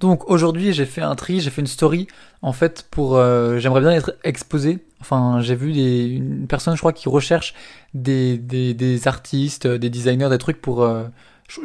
Donc 0.00 0.30
aujourd'hui 0.30 0.72
j'ai 0.72 0.86
fait 0.86 1.02
un 1.02 1.14
tri, 1.14 1.40
j'ai 1.40 1.50
fait 1.50 1.60
une 1.60 1.66
story 1.66 2.08
en 2.40 2.52
fait 2.52 2.86
pour 2.90 3.16
euh, 3.16 3.58
j'aimerais 3.58 3.82
bien 3.82 3.90
être 3.90 4.16
exposé. 4.24 4.78
Enfin 5.00 5.40
j'ai 5.42 5.54
vu 5.54 5.72
des, 5.72 6.06
une 6.06 6.46
personne 6.46 6.74
je 6.74 6.80
crois 6.80 6.94
qui 6.94 7.08
recherche 7.10 7.54
des, 7.92 8.38
des, 8.38 8.72
des 8.72 9.06
artistes, 9.06 9.66
des 9.66 9.90
designers, 9.90 10.30
des 10.30 10.38
trucs 10.38 10.60
pour 10.62 10.82
euh, 10.82 11.04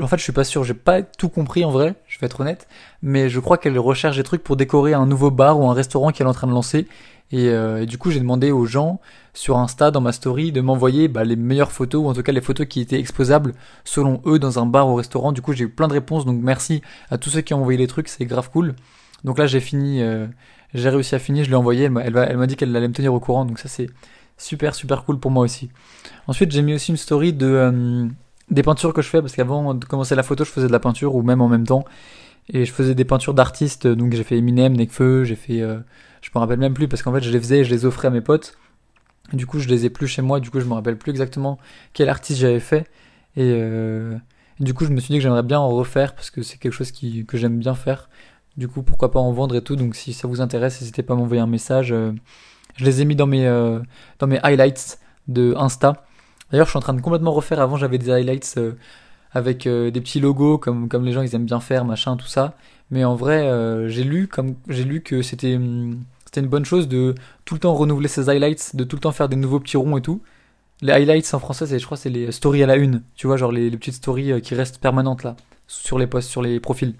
en 0.02 0.08
fait 0.08 0.18
je 0.18 0.24
suis 0.24 0.34
pas 0.34 0.44
sûr, 0.44 0.66
j'ai 0.66 0.74
pas 0.74 1.02
tout 1.02 1.30
compris 1.30 1.64
en 1.64 1.72
vrai, 1.72 1.96
je 2.08 2.20
vais 2.20 2.26
être 2.26 2.42
honnête, 2.42 2.68
mais 3.02 3.30
je 3.30 3.40
crois 3.40 3.58
qu'elle 3.58 3.80
recherche 3.80 4.18
des 4.18 4.24
trucs 4.24 4.44
pour 4.44 4.58
décorer 4.58 4.94
un 4.94 5.06
nouveau 5.06 5.32
bar 5.32 5.58
ou 5.58 5.70
un 5.70 5.74
restaurant 5.74 6.12
qu'elle 6.12 6.28
est 6.28 6.30
en 6.30 6.34
train 6.34 6.48
de 6.48 6.52
lancer 6.52 6.88
euh, 7.34 7.82
et, 7.82 7.86
du 7.86 7.98
coup, 7.98 8.12
j'ai 8.12 8.20
demandé 8.20 8.52
aux 8.52 8.66
gens 8.66 9.00
sur 9.34 9.58
Insta, 9.58 9.92
dans 9.92 10.02
ma 10.02 10.12
story, 10.12 10.52
de 10.52 10.62
m'envoyer 10.62 11.08
bah, 11.08 11.24
les 11.24 11.36
meilleures 11.36 11.72
photos, 11.72 12.04
ou 12.04 12.08
en 12.08 12.14
tout 12.14 12.24
cas 12.24 12.32
les 12.32 12.42
photos 12.42 12.68
qui 12.68 12.80
étaient 12.80 13.00
exposables 13.00 13.54
selon 13.84 14.22
eux 14.26 14.40
dans 14.40 14.60
un 14.60 14.66
bar 14.66 14.88
ou 14.88 14.96
restaurant. 14.96 15.32
Du 15.32 15.42
coup, 15.42 15.54
j'ai 15.54 15.66
eu 15.66 15.70
plein 15.70 15.88
de 15.88 15.94
réponses, 15.94 16.26
donc 16.26 16.42
merci 16.42 16.82
à 17.10 17.18
tous 17.18 17.30
ceux 17.30 17.42
qui 17.42 17.54
ont 17.54 17.60
envoyé 17.62 17.78
les 17.78 17.88
trucs, 17.88 18.08
c'est 18.08 18.26
grave 18.26 18.50
cool. 18.52 18.76
Donc 19.24 19.38
là, 19.40 19.48
j'ai 19.48 19.60
fini, 19.60 20.02
euh, 20.02 20.28
j'ai 20.74 20.90
réussi 20.90 21.16
à 21.16 21.20
finir, 21.20 21.44
je 21.44 21.50
l'ai 21.50 21.56
envoyé, 21.56 21.86
elle 21.86 21.92
m'a, 21.92 22.02
elle 22.04 22.38
m'a 22.38 22.48
dit 22.48 22.56
qu'elle 22.56 22.76
allait 22.76 22.88
me 22.88 22.94
tenir 22.94 23.14
au 23.14 23.20
courant, 23.20 23.46
donc 23.46 23.60
ça 23.60 23.68
c'est 23.68 23.90
super 24.38 24.76
super 24.76 25.04
cool 25.04 25.20
pour 25.20 25.32
moi 25.32 25.44
aussi. 25.44 25.70
Ensuite, 26.28 26.52
j'ai 26.52 26.62
mis 26.62 26.74
aussi 26.74 26.92
une 26.92 26.98
story 26.98 27.34
de 27.34 27.48
euh, 27.48 28.06
des 28.52 28.64
peintures 28.64 28.94
que 28.94 29.02
je 29.02 29.10
fais, 29.10 29.22
parce 29.22 29.36
qu'avant 29.36 29.74
de 29.74 29.84
commencer 29.86 30.16
la 30.16 30.24
photo, 30.24 30.46
je 30.46 30.52
faisais 30.52 30.68
de 30.68 30.72
la 30.72 30.80
peinture, 30.80 31.16
ou 31.16 31.24
même 31.24 31.42
en 31.42 31.50
même 31.50 31.66
temps, 31.66 31.86
et 32.50 32.66
je 32.66 32.72
faisais 32.72 32.96
des 32.96 33.06
peintures 33.06 33.34
d'artistes, 33.34 33.88
donc 33.88 34.14
j'ai 34.14 34.24
fait 34.24 34.38
Eminem, 34.38 34.74
Nekfeu, 34.74 35.24
j'ai 35.24 35.36
fait 35.36 35.60
je 35.60 36.30
me 36.34 36.40
rappelle 36.40 36.60
même 36.60 36.74
plus 36.74 36.88
parce 36.88 37.04
qu'en 37.04 37.14
fait 37.14 37.22
je 37.22 37.32
les 37.32 37.40
faisais 37.40 37.60
et 37.60 37.64
je 37.64 37.70
les 37.70 37.86
offrais 37.86 38.08
à 38.08 38.12
mes 38.12 38.22
potes. 38.22 38.58
Du 39.34 39.48
coup, 39.48 39.60
je 39.60 39.68
les 39.68 39.86
ai 39.86 39.90
plus 39.90 40.08
chez 40.08 40.22
moi, 40.22 40.40
du 40.40 40.52
coup, 40.52 40.60
je 40.60 40.66
me 40.66 40.74
rappelle 40.74 40.98
plus 40.98 41.10
exactement 41.10 41.58
quel 41.94 42.10
artiste 42.10 42.40
j'avais 42.40 42.60
fait. 42.60 42.88
Et, 43.36 43.52
euh, 43.56 44.16
du 44.60 44.74
coup, 44.74 44.86
je 44.86 44.92
me 44.92 45.00
suis 45.00 45.12
dit 45.12 45.18
que 45.18 45.24
j'aimerais 45.24 45.44
bien 45.44 45.60
en 45.60 45.70
refaire 45.70 46.14
parce 46.14 46.30
que 46.30 46.42
c'est 46.44 46.58
quelque 46.58 46.74
chose 46.74 46.92
qui, 46.92 47.26
que 47.26 47.38
j'aime 47.38 47.58
bien 47.58 47.76
faire. 47.76 48.10
Du 48.58 48.68
coup, 48.68 48.84
pourquoi 48.84 49.12
pas 49.12 49.20
en 49.20 49.32
vendre 49.34 49.56
et 49.56 49.62
tout. 49.62 49.76
Donc, 49.76 49.96
si 49.96 50.14
ça 50.14 50.28
vous 50.28 50.42
intéresse, 50.42 50.80
n'hésitez 50.80 51.04
pas 51.04 51.14
à 51.16 51.18
m'envoyer 51.18 51.42
un 51.42 51.48
message. 51.48 51.92
Euh, 51.92 52.14
je 52.78 52.86
les 52.86 53.02
ai 53.02 53.06
mis 53.06 53.16
dans 53.16 53.28
mes, 53.28 53.48
euh, 53.48 53.80
dans 54.20 54.28
mes 54.28 54.40
highlights 54.44 55.00
de 55.28 55.54
Insta. 55.58 56.06
D'ailleurs, 56.52 56.68
je 56.68 56.72
suis 56.72 56.78
en 56.78 56.82
train 56.82 56.94
de 56.94 57.02
complètement 57.02 57.32
refaire. 57.32 57.60
Avant, 57.60 57.78
j'avais 57.78 57.98
des 57.98 58.12
highlights 58.12 58.56
euh, 58.58 58.74
avec 59.36 59.68
des 59.68 60.02
petits 60.02 60.20
logos 60.20 60.58
comme, 60.58 60.90
les 61.04 61.12
gens 61.12 61.22
ils 61.22 61.36
aiment 61.36 61.46
bien 61.46 61.60
faire, 61.60 61.86
machin, 61.86 62.18
tout 62.18 62.26
ça. 62.26 62.56
Mais 62.90 63.04
en 63.04 63.16
vrai, 63.16 63.48
j'ai 63.90 64.04
lu 64.04 64.28
comme 64.28 64.56
j'ai 64.68 64.84
lu 64.84 65.02
que 65.02 65.22
c'était 65.22 65.56
hum, 65.56 66.00
c'était 66.36 66.44
une 66.44 66.50
bonne 66.50 66.66
chose 66.66 66.90
de 66.90 67.16
tout 67.46 67.54
le 67.54 67.62
temps 67.62 67.74
renouveler 67.74 68.10
ses 68.10 68.30
highlights, 68.30 68.76
de 68.76 68.84
tout 68.84 68.98
le 68.98 69.00
temps 69.00 69.14
faire 69.14 69.30
des 69.30 69.38
nouveaux 69.38 69.62
petits 69.62 69.78
ronds 69.78 69.96
et 69.96 70.02
tout. 70.02 70.22
Les 70.82 70.92
highlights 70.92 71.34
en 71.34 71.40
français, 71.40 71.66
je 71.80 71.86
crois, 71.86 71.96
c'est 71.96 72.10
les 72.10 72.30
stories 72.34 72.62
à 72.62 72.66
la 72.66 72.76
une. 72.76 73.04
Tu 73.16 73.26
vois, 73.26 73.38
genre 73.38 73.54
les, 73.54 73.72
petites 73.72 73.94
stories 73.94 74.34
euh, 74.34 74.40
qui 74.42 74.54
restent 74.54 74.80
permanentes 74.80 75.24
là, 75.24 75.38
sur 75.68 75.98
les 75.98 76.08
posts, 76.08 76.30
sur 76.30 76.42
les 76.42 76.60
profils. 76.60 76.94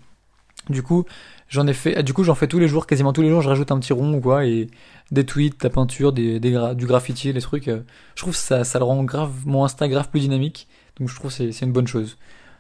Du 0.70 0.82
coup, 0.82 1.06
j'en 1.48 1.68
ai 1.68 1.74
fait, 1.74 2.02
du 2.04 2.14
coup, 2.14 2.24
j'en 2.24 2.36
fais 2.36 2.48
tous 2.48 2.60
les 2.60 2.68
jours, 2.68 2.88
quasiment 2.88 3.14
tous 3.14 3.22
les 3.22 3.30
jours, 3.30 3.42
je 3.42 3.50
rajoute 3.50 3.72
un 3.72 3.80
petit 3.80 3.94
rond 3.94 4.14
ou 4.16 4.22
quoi, 4.22 4.46
et 4.46 4.68
des 5.12 5.26
tweets, 5.26 5.64
la 5.64 5.70
peinture, 5.70 6.12
des, 6.12 6.40
du 6.40 6.86
graffiti, 6.88 7.32
les 7.32 7.42
trucs. 7.42 7.68
Euh, 7.68 7.82
je 8.16 8.22
trouve 8.24 8.36
ça, 8.36 8.64
ça 8.64 8.80
le 8.80 8.86
rend 8.86 9.04
grave, 9.04 9.32
mon 9.46 9.64
Insta 9.64 9.88
grave 9.88 10.10
plus 10.10 10.22
dynamique. 10.22 10.68
Donc 11.00 11.10
je 11.10 11.16
trouve 11.16 11.32
c'est, 11.32 11.52
c'est 11.52 11.66
une 11.66 11.72
bonne 11.72 11.88
chose. 11.88 12.18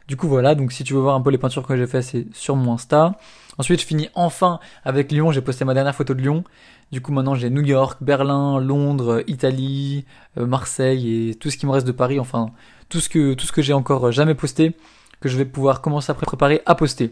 Du 0.07 0.17
coup, 0.17 0.27
voilà, 0.27 0.53
donc 0.53 0.71
si 0.71 0.83
tu 0.83 0.93
veux 0.93 0.99
voir 0.99 1.15
un 1.15 1.21
peu 1.21 1.31
les 1.31 1.39
peintures 1.39 1.65
que 1.65 1.75
j'ai 1.75 1.87
fait, 1.87 2.03
c'est 2.03 2.27
sur 2.35 2.55
mon 2.55 2.73
Insta. 2.73 3.17
Ensuite, 3.57 3.81
je 3.81 3.85
finis 3.85 4.09
enfin 4.13 4.59
avec 4.83 5.11
Lyon. 5.11 5.31
J'ai 5.31 5.41
posté 5.41 5.65
ma 5.65 5.73
dernière 5.73 5.95
photo 5.95 6.13
de 6.13 6.21
Lyon. 6.21 6.43
Du 6.91 7.01
coup, 7.01 7.11
maintenant, 7.11 7.33
j'ai 7.33 7.49
New 7.49 7.63
York, 7.63 7.97
Berlin, 8.01 8.59
Londres, 8.59 9.23
Italie, 9.25 10.05
euh, 10.37 10.45
Marseille 10.45 11.29
et 11.29 11.35
tout 11.35 11.49
ce 11.49 11.57
qui 11.57 11.65
me 11.65 11.71
reste 11.71 11.87
de 11.87 11.91
Paris. 11.91 12.19
Enfin, 12.19 12.51
tout 12.89 12.99
ce 12.99 13.09
que, 13.09 13.33
tout 13.33 13.47
ce 13.47 13.51
que 13.51 13.63
j'ai 13.63 13.73
encore 13.73 14.11
jamais 14.11 14.35
posté, 14.35 14.75
que 15.19 15.29
je 15.29 15.37
vais 15.37 15.45
pouvoir 15.45 15.81
commencer 15.81 16.11
à 16.11 16.13
préparer 16.13 16.61
à 16.67 16.75
poster. 16.75 17.11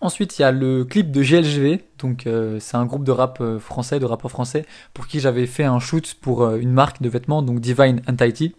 Ensuite, 0.00 0.38
il 0.38 0.42
y 0.42 0.44
a 0.44 0.52
le 0.52 0.84
clip 0.84 1.10
de 1.10 1.22
GLGV. 1.22 1.84
Donc, 1.98 2.26
euh, 2.26 2.58
c'est 2.60 2.76
un 2.76 2.86
groupe 2.86 3.04
de 3.04 3.12
rap 3.12 3.40
euh, 3.40 3.58
français, 3.58 4.00
de 4.00 4.06
rappeurs 4.06 4.30
français, 4.30 4.64
pour 4.94 5.06
qui 5.06 5.20
j'avais 5.20 5.46
fait 5.46 5.64
un 5.64 5.78
shoot 5.78 6.14
pour 6.20 6.54
une 6.54 6.72
marque 6.72 7.02
de 7.02 7.08
vêtements, 7.08 7.42
donc 7.42 7.60
Divine 7.60 8.00
Entity. 8.08 8.54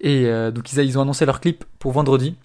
Et 0.00 0.26
donc, 0.52 0.70
ils, 0.72 0.98
ont 0.98 1.02
annoncé 1.02 1.24
leur 1.24 1.40
clip 1.40 1.64
pour 1.78 1.92
vendredi. 1.92 2.36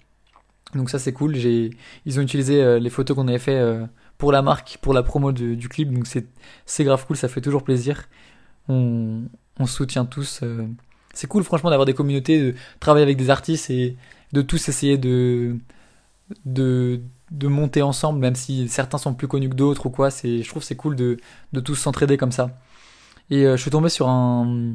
Donc 0.74 0.90
ça 0.90 0.98
c'est 0.98 1.12
cool. 1.12 1.36
Ils 1.36 2.18
ont 2.18 2.22
utilisé 2.22 2.62
euh, 2.62 2.78
les 2.78 2.90
photos 2.90 3.16
qu'on 3.16 3.28
avait 3.28 3.38
fait 3.38 3.58
euh, 3.58 3.84
pour 4.18 4.32
la 4.32 4.42
marque, 4.42 4.78
pour 4.80 4.94
la 4.94 5.02
promo 5.02 5.32
du, 5.32 5.68
clip. 5.68 5.92
Donc 5.92 6.06
c'est, 6.06 6.84
grave 6.84 7.04
cool, 7.06 7.16
ça 7.16 7.28
fait 7.28 7.40
toujours 7.40 7.64
plaisir. 7.64 8.08
On, 8.68 9.22
on 9.58 9.66
soutient 9.66 10.04
tous. 10.04 10.40
Euh. 10.42 10.66
C'est 11.12 11.26
cool 11.26 11.42
franchement 11.42 11.70
d'avoir 11.70 11.86
des 11.86 11.94
communautés, 11.94 12.40
de 12.40 12.54
travailler 12.78 13.02
avec 13.02 13.16
des 13.16 13.30
artistes 13.30 13.70
et 13.70 13.96
de 14.32 14.42
tous 14.42 14.68
essayer 14.68 14.96
de, 14.96 15.56
de, 16.44 17.00
de 17.30 17.48
monter 17.48 17.82
ensemble, 17.82 18.18
même 18.18 18.34
si 18.34 18.68
certains 18.68 18.98
sont 18.98 19.14
plus 19.14 19.28
connus 19.28 19.48
que 19.48 19.54
d'autres 19.54 19.86
ou 19.86 19.90
quoi. 19.90 20.10
C'est, 20.10 20.42
je 20.42 20.48
trouve 20.48 20.62
c'est 20.62 20.76
cool 20.76 20.96
de, 20.96 21.18
de 21.52 21.60
tous 21.60 21.76
s'entraider 21.76 22.16
comme 22.16 22.32
ça. 22.32 22.50
Et 23.30 23.44
je 23.44 23.56
suis 23.56 23.70
tombé 23.70 23.88
sur 23.88 24.08
un, 24.08 24.74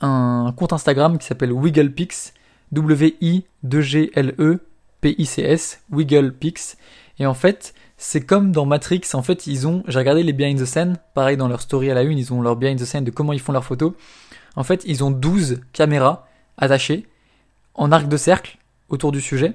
un 0.00 0.52
compte 0.56 0.72
Instagram 0.72 1.18
qui 1.18 1.26
s'appelle 1.26 1.52
WigglePix, 1.52 2.34
W-I-2-G-L-E 2.72 4.60
PICS, 5.00 5.80
Wiggle 5.90 6.32
Pix. 6.32 6.76
Et 7.18 7.26
en 7.26 7.34
fait, 7.34 7.74
c'est 7.96 8.24
comme 8.24 8.52
dans 8.52 8.66
Matrix, 8.66 9.02
en 9.14 9.22
fait, 9.22 9.46
ils 9.46 9.66
ont, 9.66 9.82
j'ai 9.88 9.98
regardé 9.98 10.22
les 10.22 10.32
behind 10.32 10.60
the 10.60 10.64
scene, 10.64 10.96
pareil 11.14 11.36
dans 11.36 11.48
leur 11.48 11.60
story 11.60 11.90
à 11.90 11.94
la 11.94 12.02
une, 12.02 12.18
ils 12.18 12.32
ont 12.32 12.40
leur 12.42 12.56
behind 12.56 12.78
the 12.78 12.84
scene 12.84 13.04
de 13.04 13.10
comment 13.10 13.32
ils 13.32 13.40
font 13.40 13.52
leurs 13.52 13.64
photos. 13.64 13.92
En 14.56 14.64
fait, 14.64 14.82
ils 14.86 15.04
ont 15.04 15.10
12 15.10 15.60
caméras 15.72 16.28
attachées 16.56 17.06
en 17.74 17.92
arc 17.92 18.08
de 18.08 18.16
cercle 18.16 18.58
autour 18.88 19.12
du 19.12 19.20
sujet 19.20 19.54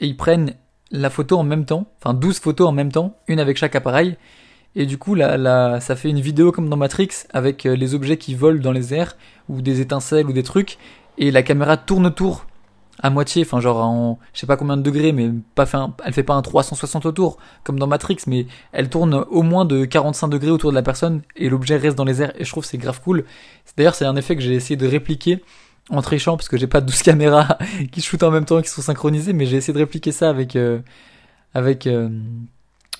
et 0.00 0.06
ils 0.06 0.16
prennent 0.16 0.54
la 0.90 1.10
photo 1.10 1.36
en 1.36 1.42
même 1.44 1.64
temps, 1.64 1.86
enfin 2.00 2.14
12 2.14 2.38
photos 2.38 2.68
en 2.68 2.72
même 2.72 2.92
temps, 2.92 3.16
une 3.28 3.40
avec 3.40 3.56
chaque 3.56 3.74
appareil. 3.74 4.16
Et 4.74 4.84
du 4.84 4.98
coup, 4.98 5.14
là, 5.14 5.80
ça 5.80 5.96
fait 5.96 6.10
une 6.10 6.20
vidéo 6.20 6.52
comme 6.52 6.68
dans 6.68 6.76
Matrix 6.76 7.08
avec 7.32 7.64
euh, 7.64 7.74
les 7.74 7.94
objets 7.94 8.18
qui 8.18 8.34
volent 8.34 8.60
dans 8.60 8.72
les 8.72 8.92
airs 8.92 9.16
ou 9.48 9.62
des 9.62 9.80
étincelles 9.80 10.26
ou 10.26 10.32
des 10.32 10.42
trucs 10.42 10.76
et 11.18 11.30
la 11.30 11.42
caméra 11.42 11.76
tourne 11.76 12.06
autour 12.06 12.46
à 12.98 13.10
moitié, 13.10 13.42
enfin 13.42 13.60
genre 13.60 13.78
en 13.78 14.18
je 14.32 14.40
sais 14.40 14.46
pas 14.46 14.56
combien 14.56 14.76
de 14.76 14.82
degrés, 14.82 15.12
mais 15.12 15.30
pas 15.54 15.66
fait 15.66 15.76
elle 16.04 16.12
fait 16.14 16.22
pas 16.22 16.34
un 16.34 16.42
360 16.42 17.04
autour 17.04 17.36
comme 17.62 17.78
dans 17.78 17.86
Matrix, 17.86 18.18
mais 18.26 18.46
elle 18.72 18.88
tourne 18.88 19.26
au 19.30 19.42
moins 19.42 19.66
de 19.66 19.84
45 19.84 20.28
degrés 20.28 20.50
autour 20.50 20.70
de 20.70 20.74
la 20.74 20.82
personne 20.82 21.20
et 21.36 21.50
l'objet 21.50 21.76
reste 21.76 21.96
dans 21.96 22.04
les 22.04 22.22
airs 22.22 22.32
et 22.40 22.44
je 22.44 22.50
trouve 22.50 22.64
c'est 22.64 22.78
grave 22.78 23.00
cool. 23.02 23.24
D'ailleurs 23.76 23.94
c'est 23.94 24.06
un 24.06 24.16
effet 24.16 24.34
que 24.34 24.42
j'ai 24.42 24.54
essayé 24.54 24.76
de 24.76 24.86
répliquer 24.86 25.42
en 25.90 26.02
trichant 26.02 26.36
parce 26.36 26.48
que 26.48 26.56
j'ai 26.56 26.66
pas 26.66 26.80
12 26.80 27.02
caméras 27.02 27.58
qui 27.92 28.00
shootent 28.00 28.22
en 28.22 28.30
même 28.30 28.44
temps 28.44 28.62
qui 28.62 28.70
sont 28.70 28.82
synchronisées, 28.82 29.32
mais 29.32 29.46
j'ai 29.46 29.56
essayé 29.56 29.72
de 29.72 29.78
répliquer 29.78 30.12
ça 30.12 30.28
avec 30.28 30.56
euh, 30.56 30.80
avec 31.54 31.86
euh, 31.86 32.08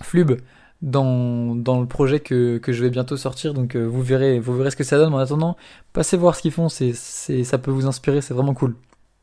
Flub 0.02 0.40
dans, 0.82 1.54
dans 1.56 1.80
le 1.80 1.86
projet 1.86 2.20
que, 2.20 2.58
que 2.58 2.72
je 2.72 2.82
vais 2.82 2.90
bientôt 2.90 3.16
sortir. 3.16 3.54
Donc 3.54 3.76
euh, 3.76 3.84
vous 3.84 4.02
verrez 4.02 4.38
vous 4.38 4.56
verrez 4.56 4.70
ce 4.70 4.76
que 4.76 4.84
ça 4.84 4.98
donne. 4.98 5.14
En 5.14 5.18
attendant 5.18 5.56
passez 5.92 6.16
voir 6.16 6.34
ce 6.36 6.42
qu'ils 6.42 6.52
font. 6.52 6.68
C'est 6.68 6.92
c'est 6.94 7.44
ça 7.44 7.58
peut 7.58 7.70
vous 7.70 7.86
inspirer. 7.86 8.20
C'est 8.20 8.34
vraiment 8.34 8.54
cool. 8.54 8.74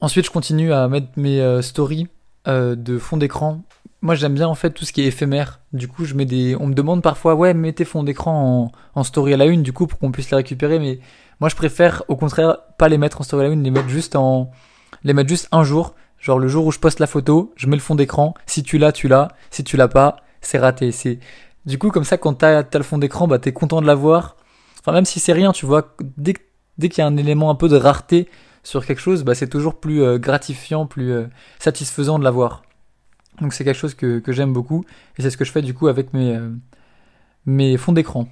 Ensuite, 0.04 0.26
je 0.26 0.32
continue 0.32 0.74
à 0.74 0.90
mettre 0.90 1.08
mes 1.16 1.40
euh, 1.40 1.62
stories 1.62 2.08
euh, 2.48 2.76
de 2.76 2.98
fond 2.98 3.16
d'écran. 3.16 3.62
Moi, 4.04 4.16
j'aime 4.16 4.36
bien 4.36 4.48
en 4.48 4.54
fait 4.54 4.72
tout 4.72 4.86
ce 4.86 4.94
qui 4.94 5.02
est 5.02 5.06
éphémère. 5.08 5.62
Du 5.72 5.88
coup, 5.88 6.06
je 6.06 6.14
mets 6.14 6.26
des. 6.26 6.56
On 6.60 6.68
me 6.68 6.74
demande 6.74 7.02
parfois, 7.02 7.36
ouais, 7.36 7.54
mettez 7.54 7.86
fond 7.86 8.04
d'écran 8.04 8.72
en, 8.94 9.04
story 9.04 9.34
à 9.34 9.38
la 9.38 9.46
une, 9.46 9.64
du 9.64 9.74
coup, 9.74 9.88
pour 9.88 9.98
qu'on 9.98 10.12
puisse 10.12 10.30
les 10.30 10.36
récupérer. 10.36 10.78
Mais 10.78 11.00
moi, 11.40 11.50
je 11.50 11.56
préfère, 11.56 12.04
au 12.10 12.16
contraire, 12.16 12.58
pas 12.78 12.90
les 12.90 12.98
mettre 12.98 13.22
en 13.22 13.24
story 13.24 13.46
à 13.46 13.48
la 13.48 13.54
une, 13.54 13.64
les 13.64 13.72
mettre 13.72 13.90
juste 13.90 14.16
en, 14.16 14.52
les 15.04 15.14
mettre 15.14 15.30
juste 15.30 15.48
un 15.52 15.64
jour. 15.64 15.96
Genre 16.20 16.38
le 16.38 16.48
jour 16.48 16.66
où 16.66 16.72
je 16.72 16.80
poste 16.80 17.00
la 17.00 17.08
photo, 17.08 17.54
je 17.56 17.68
mets 17.68 17.76
le 17.76 17.82
fond 17.82 17.96
d'écran. 17.96 18.34
Si 18.46 18.62
tu 18.62 18.78
l'as, 18.78 18.92
tu 18.92 19.08
l'as. 19.08 19.30
Si 19.52 19.64
tu 19.64 19.78
l'as 19.78 19.88
pas, 19.88 20.18
c'est 20.42 20.60
raté. 20.60 20.92
C'est 20.92 21.20
du 21.66 21.78
coup 21.78 21.90
comme 21.90 22.04
ça 22.04 22.18
quand 22.18 22.34
t'as 22.36 22.60
as 22.60 22.78
le 22.78 22.84
fond 22.84 22.98
d'écran, 22.98 23.28
bah 23.28 23.40
t'es 23.40 23.52
content 23.52 23.82
de 23.82 23.88
l'avoir. 23.88 24.38
Enfin 24.80 24.92
même 24.92 25.06
si 25.06 25.20
c'est 25.20 25.34
rien, 25.34 25.52
tu 25.54 25.66
vois. 25.66 25.96
Dès 26.18 26.34
dès 26.78 26.90
qu'il 26.90 27.02
y 27.02 27.06
a 27.06 27.08
un 27.08 27.18
élément 27.18 27.50
un 27.50 27.56
peu 27.56 27.70
de 27.70 27.78
rareté, 27.78 28.30
sur 28.64 28.86
quelque 28.86 29.02
chose, 29.02 29.24
bah, 29.24 29.36
c'est 29.36 29.50
toujours 29.50 29.80
plus 29.80 30.02
euh, 30.02 30.18
gratifiant, 30.18 30.86
plus 30.86 31.12
euh, 31.12 31.28
satisfaisant 31.60 32.18
de 32.18 32.24
l'avoir. 32.24 32.64
Donc 33.42 33.54
c'est 33.54 33.64
quelque 33.64 33.78
chose 33.78 33.94
que, 33.94 34.20
que 34.20 34.32
j'aime 34.32 34.54
beaucoup 34.54 34.86
et 35.18 35.22
c'est 35.22 35.30
ce 35.30 35.38
que 35.38 35.46
je 35.46 35.52
fais 35.52 35.62
du 35.62 35.74
coup 35.74 35.88
avec 35.88 36.14
mes, 36.14 36.36
euh, 36.36 36.50
mes 37.46 37.78
fonds 37.78 37.94
d'écran. 37.94 38.28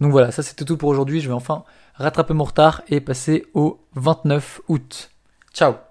Donc 0.00 0.12
voilà, 0.12 0.30
ça 0.30 0.42
c'était 0.42 0.64
tout 0.64 0.76
pour 0.76 0.88
aujourd'hui. 0.88 1.20
Je 1.20 1.28
vais 1.28 1.34
enfin 1.34 1.64
rattraper 1.94 2.34
mon 2.34 2.44
retard 2.44 2.82
et 2.88 3.00
passer 3.00 3.46
au 3.54 3.80
29 3.94 4.60
août. 4.68 5.10
Ciao 5.52 5.85